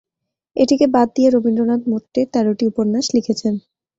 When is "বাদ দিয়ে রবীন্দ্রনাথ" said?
0.95-1.81